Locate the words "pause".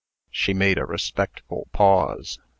1.73-2.39